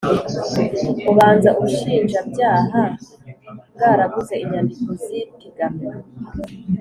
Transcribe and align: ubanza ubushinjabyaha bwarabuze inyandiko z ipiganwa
ubanza 1.11 1.49
ubushinjabyaha 1.59 2.81
bwarabuze 3.75 4.33
inyandiko 4.43 4.89
z 5.03 5.05
ipiganwa 5.21 5.91